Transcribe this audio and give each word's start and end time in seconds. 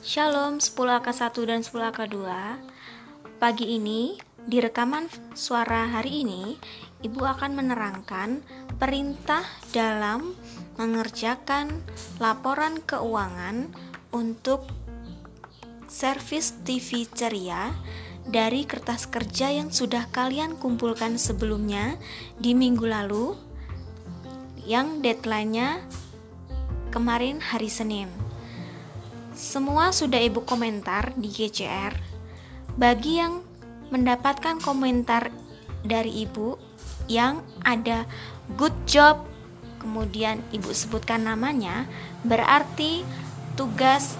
Shalom 0.00 0.64
10 0.64 0.80
AK1 0.96 1.36
dan 1.44 1.60
10 1.60 1.92
AK2 1.92 2.16
Pagi 3.36 3.76
ini, 3.76 4.16
di 4.48 4.56
rekaman 4.56 5.04
suara 5.36 5.92
hari 5.92 6.24
ini 6.24 6.56
Ibu 7.04 7.20
akan 7.20 7.52
menerangkan 7.52 8.40
perintah 8.80 9.44
dalam 9.76 10.32
mengerjakan 10.80 11.84
laporan 12.16 12.80
keuangan 12.88 13.68
untuk 14.16 14.64
servis 15.84 16.56
TV 16.64 17.04
ceria 17.04 17.68
dari 18.24 18.64
kertas 18.64 19.04
kerja 19.04 19.52
yang 19.52 19.68
sudah 19.68 20.08
kalian 20.08 20.56
kumpulkan 20.56 21.20
sebelumnya 21.20 22.00
di 22.40 22.56
minggu 22.56 22.88
lalu 22.88 23.36
yang 24.64 25.04
deadline-nya 25.04 25.84
kemarin 26.88 27.36
hari 27.44 27.68
Senin. 27.68 28.29
Semua 29.50 29.90
sudah 29.90 30.22
ibu 30.22 30.46
komentar 30.46 31.10
di 31.18 31.26
GCR. 31.26 31.90
Bagi 32.78 33.18
yang 33.18 33.42
mendapatkan 33.90 34.62
komentar 34.62 35.34
dari 35.82 36.22
ibu 36.22 36.54
yang 37.10 37.42
ada 37.66 38.06
good 38.54 38.70
job, 38.86 39.26
kemudian 39.82 40.38
ibu 40.54 40.70
sebutkan 40.70 41.26
namanya, 41.26 41.90
berarti 42.22 43.02
tugas 43.58 44.14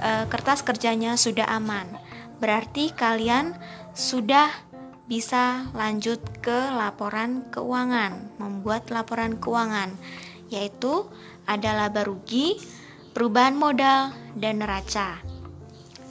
e, 0.00 0.24
kertas 0.32 0.64
kerjanya 0.64 1.20
sudah 1.20 1.44
aman. 1.52 1.84
Berarti 2.40 2.96
kalian 2.96 3.52
sudah 3.92 4.48
bisa 5.12 5.68
lanjut 5.76 6.24
ke 6.40 6.72
laporan 6.72 7.44
keuangan, 7.52 8.40
membuat 8.40 8.88
laporan 8.88 9.36
keuangan, 9.36 9.92
yaitu 10.48 11.04
ada 11.44 11.76
laba 11.76 12.08
rugi, 12.08 12.56
perubahan 13.18 13.58
modal, 13.58 14.14
dan 14.38 14.62
neraca. 14.62 15.18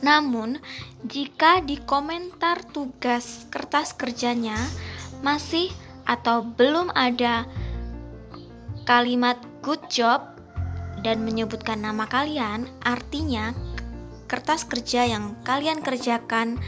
Namun, 0.03 0.59
jika 1.07 1.63
di 1.63 1.79
komentar 1.79 2.59
tugas 2.75 3.47
kertas 3.47 3.95
kerjanya 3.95 4.59
masih 5.23 5.71
atau 6.03 6.43
belum 6.43 6.91
ada 6.91 7.47
kalimat 8.83 9.39
good 9.63 9.79
job 9.87 10.19
dan 10.99 11.23
menyebutkan 11.23 11.79
nama 11.79 12.11
kalian, 12.11 12.67
artinya 12.83 13.55
kertas 14.27 14.67
kerja 14.67 15.07
yang 15.07 15.31
kalian 15.47 15.79
kerjakan 15.79 16.59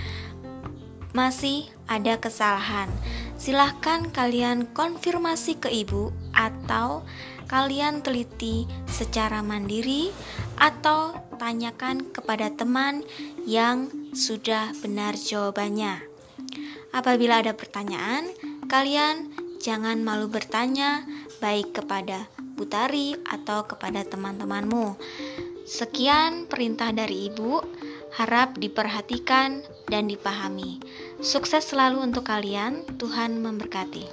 masih 1.12 1.68
ada 1.92 2.16
kesalahan. 2.16 2.88
Silahkan 3.36 4.08
kalian 4.16 4.72
konfirmasi 4.72 5.60
ke 5.60 5.68
ibu 5.68 6.16
atau 6.32 7.04
kalian 7.50 8.06
teliti 8.06 8.70
secara 8.86 9.42
mandiri 9.42 10.14
atau 10.62 11.18
tanyakan 11.42 12.14
kepada 12.14 12.54
teman 12.54 13.02
yang 13.50 13.90
sudah 14.14 14.70
benar 14.86 15.18
jawabannya. 15.18 16.00
Apabila 16.94 17.42
ada 17.42 17.58
pertanyaan, 17.58 18.30
kalian 18.70 19.34
jangan 19.58 20.06
malu 20.06 20.30
bertanya 20.30 21.04
baik 21.42 21.74
kepada 21.74 22.30
Butari 22.60 23.16
atau 23.24 23.64
kepada 23.64 24.04
teman-temanmu. 24.04 25.00
Sekian 25.64 26.44
perintah 26.44 26.92
dari 26.92 27.32
Ibu, 27.32 27.64
harap 28.20 28.60
diperhatikan 28.60 29.64
dan 29.88 30.12
dipahami. 30.12 30.84
Sukses 31.24 31.72
selalu 31.72 32.04
untuk 32.04 32.28
kalian, 32.28 32.84
Tuhan 33.00 33.40
memberkati. 33.40 34.04